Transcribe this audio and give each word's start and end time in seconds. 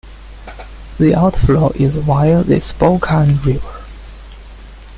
The 0.97 1.13
outflow 1.13 1.69
is 1.75 1.93
via 1.95 2.41
the 2.43 2.59
Spokane 2.59 3.37
River. 3.45 3.83